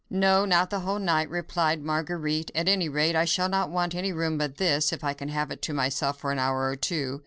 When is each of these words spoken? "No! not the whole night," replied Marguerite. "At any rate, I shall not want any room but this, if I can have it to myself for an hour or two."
"No! 0.09 0.45
not 0.45 0.71
the 0.71 0.79
whole 0.79 0.97
night," 0.97 1.29
replied 1.29 1.83
Marguerite. 1.83 2.49
"At 2.55 2.67
any 2.67 2.89
rate, 2.89 3.15
I 3.15 3.25
shall 3.25 3.47
not 3.49 3.69
want 3.69 3.93
any 3.93 4.11
room 4.11 4.35
but 4.35 4.57
this, 4.57 4.91
if 4.91 5.03
I 5.03 5.13
can 5.13 5.29
have 5.29 5.51
it 5.51 5.61
to 5.61 5.73
myself 5.75 6.17
for 6.17 6.31
an 6.31 6.39
hour 6.39 6.67
or 6.67 6.75
two." 6.75 7.19